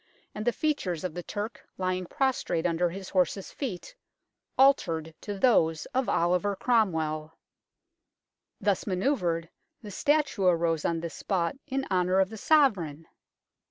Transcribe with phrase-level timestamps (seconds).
[0.33, 3.93] and the features of the Turk lying prostrate under his horse's feet
[4.57, 7.37] altered to those of Oliver Cromwell.
[8.59, 9.47] Thus manoeuvred,
[9.83, 13.05] the statue arose on this spot in honour of the Sovereign